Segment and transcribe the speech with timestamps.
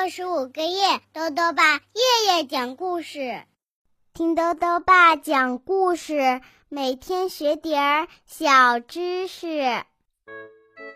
[0.00, 3.42] 六十五个夜，豆豆爸夜夜讲故事，
[4.14, 9.82] 听豆豆爸讲故事，每天学点儿小知识。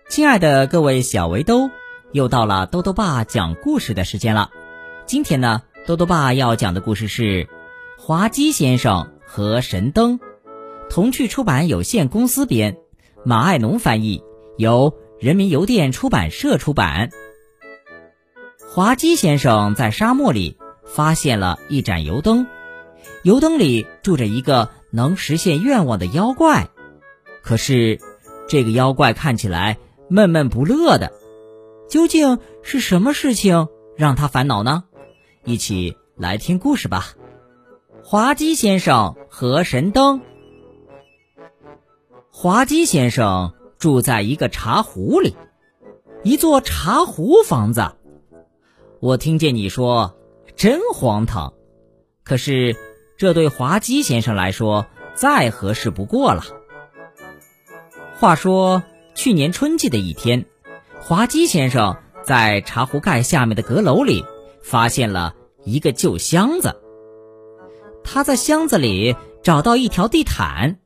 [0.09, 1.69] 亲爱的各位小围兜，
[2.12, 4.51] 又到了豆豆爸讲故事的时间了。
[5.05, 7.23] 今天呢，豆豆爸要讲的故事是
[7.98, 10.21] 《滑稽先生和神灯》，
[10.89, 12.79] 童趣出版有限公司编，
[13.25, 14.23] 马爱农翻译，
[14.59, 17.11] 由人民邮电出版社出版。
[18.75, 22.47] 滑稽先生在沙漠里发现了一盏油灯，
[23.23, 26.71] 油灯里住着一个能实现愿望的妖怪。
[27.43, 28.01] 可是，
[28.48, 29.77] 这个妖怪看起来
[30.09, 31.12] 闷闷不乐的，
[31.87, 34.84] 究竟是什么事情让他烦恼呢？
[35.45, 37.09] 一起来听故事吧。
[38.03, 40.23] 滑稽先生和神灯。
[42.31, 45.36] 滑稽先生住在一个茶壶里，
[46.23, 47.97] 一座茶壶房子。
[49.03, 50.17] 我听见你说，
[50.55, 51.55] 真荒唐。
[52.22, 52.77] 可是，
[53.17, 56.45] 这对滑稽先生来说再合适不过了。
[58.14, 58.84] 话说，
[59.17, 60.47] 去年春季的一天，
[61.00, 64.25] 滑稽先生在茶壶盖下面的阁楼里
[64.62, 66.80] 发现了一个旧箱子。
[68.05, 70.78] 他在箱子里找到一条地毯，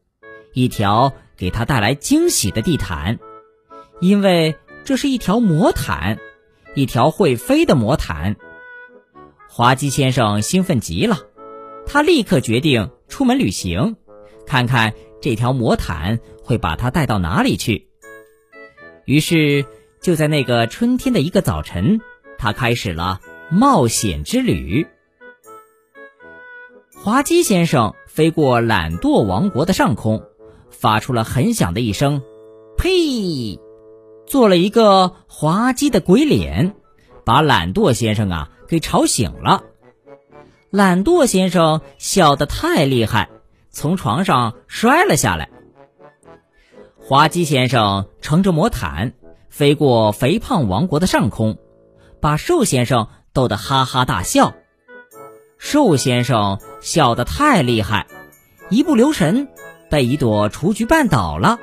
[0.55, 3.19] 一条给他带来惊喜的地毯，
[4.01, 4.57] 因为
[4.87, 6.17] 这是一条魔毯。
[6.77, 8.37] 一条会飞的魔毯，
[9.49, 11.21] 滑稽先生兴奋极了，
[11.87, 13.97] 他立刻决定出门旅行，
[14.47, 17.89] 看看这条魔毯会把他带到哪里去。
[19.07, 19.65] 于是，
[20.03, 21.99] 就在那个春天的一个早晨，
[22.37, 24.87] 他开始了冒险之旅。
[26.95, 30.25] 滑稽先生飞过懒惰王国的上空，
[30.71, 32.21] 发出了很响的一声
[32.77, 33.59] “呸”。
[34.27, 36.75] 做了一个滑稽的鬼脸，
[37.25, 39.63] 把懒惰先生啊给吵醒了。
[40.71, 43.31] 懒惰先生笑得太厉害，
[43.71, 45.49] 从床上摔了下来。
[46.99, 49.15] 滑稽先生乘着魔毯
[49.49, 51.57] 飞过肥胖王国的上空，
[52.21, 54.55] 把瘦先生逗得哈哈大笑。
[55.57, 58.09] 瘦先生笑得太厉害，
[58.71, 59.49] 一不留神
[59.89, 61.59] 被一朵雏菊绊倒了。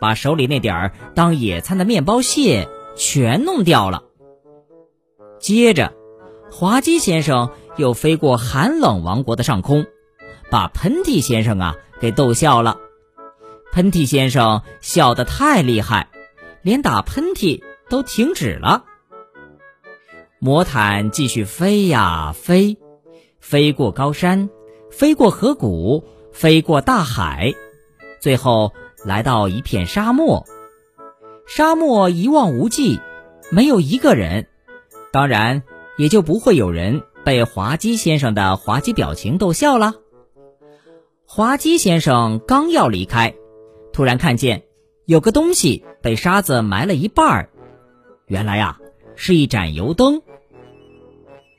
[0.00, 4.04] 把手里那点儿当野餐的面包屑全弄掉了。
[5.38, 5.92] 接着，
[6.50, 9.86] 滑稽先生又飞过寒冷王国的上空，
[10.50, 12.78] 把喷嚏先生啊给逗笑了。
[13.72, 16.08] 喷嚏先生笑得太厉害，
[16.62, 18.84] 连打喷嚏都停止了。
[20.38, 22.78] 魔毯继续飞呀飞，
[23.40, 24.48] 飞过高山，
[24.90, 27.54] 飞过河谷，飞过大海，
[28.20, 28.72] 最后。
[29.06, 30.44] 来到一片沙漠，
[31.46, 33.00] 沙漠一望无际，
[33.52, 34.48] 没有一个人，
[35.12, 35.62] 当然
[35.96, 39.94] 也就不会有人被滑稽先生的滑稽表情逗笑了。
[41.24, 43.32] 滑稽先生刚要离开，
[43.92, 44.64] 突然看见
[45.04, 47.50] 有个东西被沙子埋了一半儿，
[48.26, 48.80] 原来呀
[49.14, 50.20] 是一盏油灯。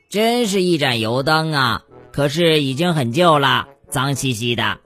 [0.10, 1.86] 真是一盏油灯啊！
[2.12, 4.80] 可是已经很旧了，脏兮兮的。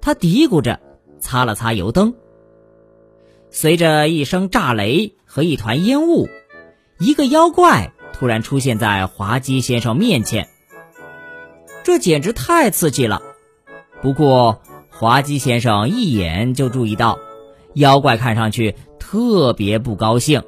[0.00, 0.80] 他嘀咕着。
[1.20, 2.14] 擦了擦油灯，
[3.50, 6.28] 随着一声炸雷和一团烟雾，
[6.98, 10.48] 一个妖怪突然出现在滑稽先生面前。
[11.84, 13.22] 这简直太刺激了！
[14.02, 14.60] 不过
[14.90, 17.18] 滑稽先生一眼就注意到，
[17.74, 20.42] 妖怪看上去特别不高兴。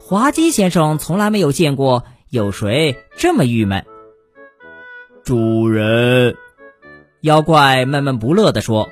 [0.00, 3.84] 滑稽先生从来没有见过有谁这么郁闷。
[5.24, 6.36] 主人，
[7.22, 8.88] 妖怪闷闷不乐地说。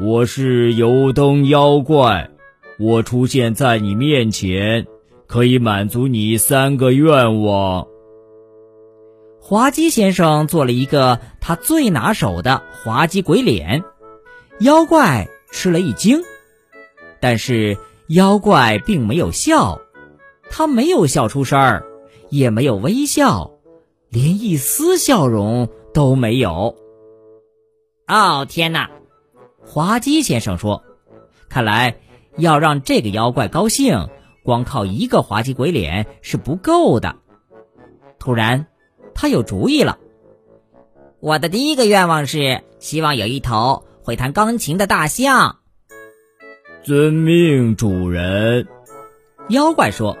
[0.00, 2.30] 我是油灯妖怪，
[2.78, 4.86] 我出现在你面前，
[5.26, 7.88] 可以满足你三个愿望。
[9.40, 13.82] 滑稽先生做了一个他最拿手的滑稽鬼脸，
[14.60, 16.22] 妖怪吃了一惊，
[17.18, 17.76] 但是
[18.06, 19.80] 妖怪并没有笑，
[20.48, 21.84] 他没有笑出声儿，
[22.30, 23.50] 也没有微笑，
[24.10, 26.76] 连一丝笑容都没有。
[28.06, 28.90] 哦，天哪！
[29.68, 30.82] 滑稽先生说
[31.50, 31.98] ：“看来
[32.38, 34.08] 要让这个妖怪高兴，
[34.42, 37.16] 光靠一个滑稽鬼脸是不够的。”
[38.18, 38.66] 突然，
[39.14, 39.98] 他有主意了。
[41.20, 45.58] 我的第一个愿望是希望有一头会弹钢琴的大象。
[46.82, 48.66] 遵命，主人。
[49.50, 50.16] 妖怪说：“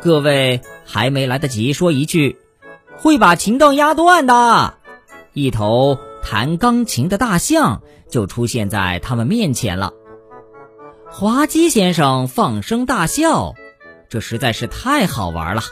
[0.00, 2.38] 各位还没来得及说一句，
[2.96, 4.74] 会把琴凳压断的。”
[5.34, 7.82] 一头弹钢琴的大象。
[8.08, 9.92] 就出现在他们面前了。
[11.10, 13.54] 滑稽先生放声大笑，
[14.08, 15.62] 这实在是太好玩了。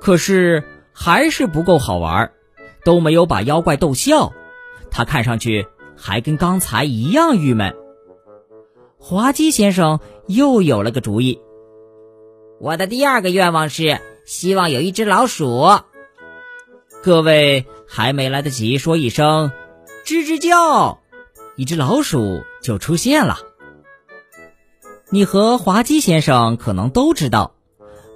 [0.00, 2.32] 可是还是不够好玩，
[2.84, 4.32] 都没有把妖怪逗笑。
[4.90, 5.66] 他看上去
[5.96, 7.74] 还跟刚才一样郁闷。
[8.98, 11.40] 滑稽先生又有了个主意。
[12.58, 15.66] 我的第二个愿望是希望有一只老鼠。
[17.02, 19.52] 各位还没来得及说一声
[20.06, 21.00] “吱吱叫”，
[21.56, 23.38] 一只老鼠就出现了。
[25.10, 27.54] 你和滑稽先生可能都知道，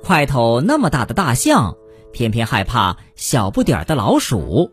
[0.02, 1.76] 块头那么大的大象，
[2.12, 4.72] 偏偏害怕小不点儿的老鼠。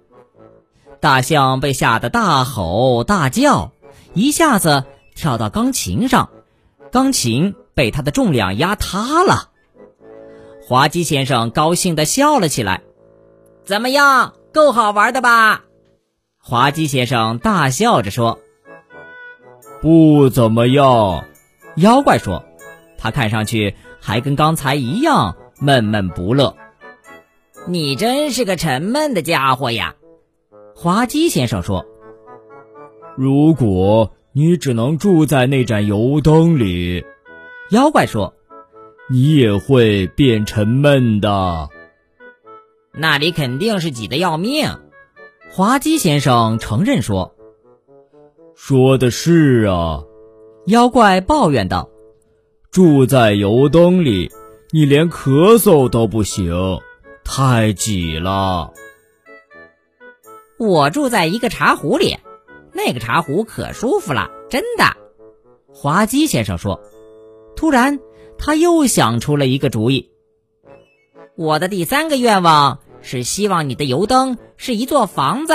[1.00, 3.72] 大象被吓得大吼大叫，
[4.14, 4.84] 一下子
[5.16, 6.30] 跳到钢琴上，
[6.92, 9.52] 钢琴被它的重量压塌了。
[10.63, 12.81] 滑稽先生高兴地笑了起来
[13.63, 15.66] ：“怎么样，够好玩的吧？”
[16.42, 18.40] 滑稽先生大笑着说
[19.81, 21.25] ：“不怎么样。”
[21.77, 22.44] 妖怪说
[22.97, 26.56] ：“他看上去还跟刚才一样闷闷不乐。”
[27.68, 29.95] 你真是个沉闷的家伙呀！
[30.74, 31.85] 滑稽先生说
[33.18, 37.03] ：“如果你只能住在那盏油灯里，
[37.71, 38.33] 妖怪说，
[39.09, 41.69] 你也会变沉闷的。
[42.94, 44.79] 那里肯定是挤得要命。”
[45.51, 47.35] 滑稽先生承认说
[48.57, 50.04] ：“说的是啊。”
[50.65, 51.89] 妖怪抱怨道
[52.71, 54.31] ：“住在油灯里，
[54.71, 56.80] 你连咳嗽都不行，
[57.24, 58.74] 太挤了。”
[60.59, 62.18] 我住在一个茶壶里，
[62.74, 64.98] 那个茶壶可舒服了，真的。”
[65.71, 66.81] 滑稽先生说。
[67.56, 68.00] 突然，
[68.38, 70.12] 他又想出了一个主意
[71.36, 75.53] ：“我的第三个愿望是希望你的油灯是一座房子。”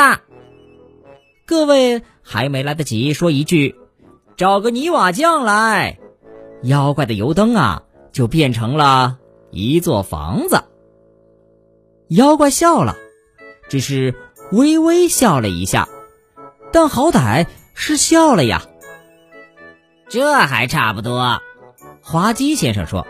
[1.46, 3.76] 各位还没来得及说一句。
[4.36, 5.98] 找个泥瓦匠来，
[6.62, 7.82] 妖怪的油灯啊，
[8.12, 9.19] 就变成了
[9.50, 10.64] 一座房子。
[12.08, 12.96] 妖怪笑了，
[13.69, 14.14] 只是
[14.50, 15.88] 微微笑了一下，
[16.72, 18.62] 但好歹是笑了呀。
[20.08, 21.40] 这还差不多，
[22.02, 23.06] 滑稽先生说：“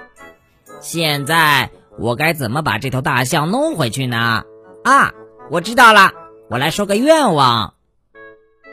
[0.80, 4.44] 现在我该怎么把这头大象弄回去呢？
[4.84, 5.12] 啊，
[5.50, 6.12] 我知道了，
[6.48, 7.74] 我来说个愿望。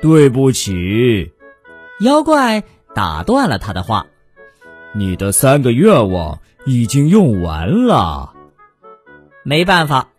[0.02, 1.34] 对不起。”
[2.02, 2.64] 妖怪
[2.96, 4.08] 打断了他的话
[4.96, 8.34] ：“你的三个愿望已经用完了。”
[9.44, 10.10] 没办法，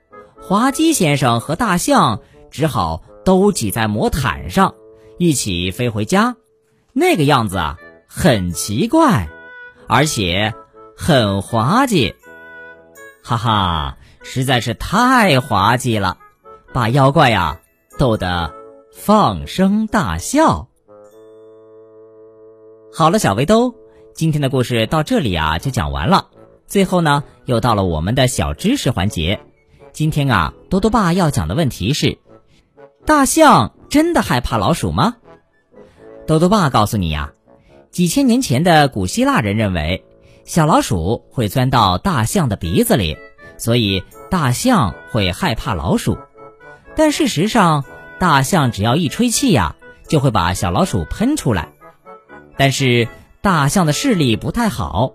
[0.40, 4.74] 滑稽先生和大象只好都挤在魔毯上，
[5.18, 6.36] 一起飞回家。
[6.92, 9.28] 那个样子啊，很奇怪，
[9.86, 10.54] 而且
[10.96, 12.14] 很滑稽。
[13.22, 16.18] 哈哈，实在是太滑稽了，
[16.72, 17.60] 把妖怪呀
[17.98, 18.52] 逗得
[18.92, 20.68] 放声大笑。
[22.92, 23.74] 好了，小围兜，
[24.14, 26.28] 今天的故事到这里啊就讲完了。
[26.66, 29.40] 最后呢，又到了我们的小知识环节。
[29.92, 32.18] 今天啊，多多爸要讲的问题是：
[33.06, 35.16] 大象真的害怕老鼠吗？
[36.26, 37.32] 多多爸告诉你呀，
[37.90, 40.04] 几千年前的古希腊人认为
[40.44, 43.16] 小老鼠会钻到大象的鼻子里，
[43.56, 46.18] 所以大象会害怕老鼠。
[46.96, 47.84] 但事实上，
[48.20, 49.76] 大象只要一吹气呀，
[50.06, 51.72] 就会把小老鼠喷出来。
[52.58, 53.08] 但是
[53.40, 55.14] 大象的视力不太好，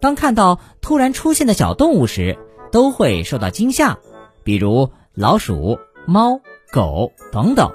[0.00, 2.38] 当看到突然出现的小动物时，
[2.70, 3.98] 都会受到惊吓，
[4.44, 7.72] 比如老鼠、猫、狗等等。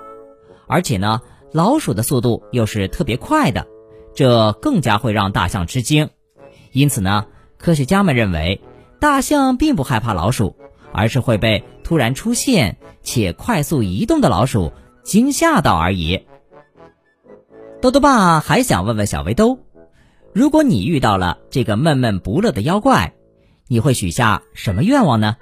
[0.66, 1.20] 而且呢，
[1.52, 3.68] 老鼠的速度又是特别快的，
[4.16, 6.10] 这更加会让大象吃惊。
[6.72, 7.26] 因此呢，
[7.58, 8.62] 科学家们认为，
[9.02, 10.56] 大象并不害怕老鼠，
[10.94, 14.72] 而是会被突然出现且快速移动的老鼠
[15.04, 16.26] 惊吓到而已。
[17.82, 19.60] 豆豆爸还想问问小围兜，
[20.34, 23.14] 如果你遇到了这个闷闷不乐的妖怪，
[23.68, 25.38] 你会许下什么愿望呢？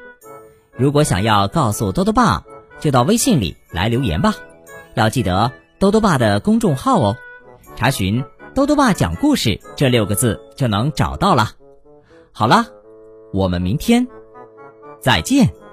[0.75, 2.43] 如果想要告诉豆豆爸，
[2.79, 4.35] 就到微信里来留言吧。
[4.93, 7.17] 要记得豆豆爸的公众号哦，
[7.75, 8.23] 查询
[8.53, 11.51] “豆豆爸讲故事”这六个字就能找到了。
[12.31, 12.67] 好了，
[13.33, 14.07] 我们明天
[15.07, 15.66] 再见。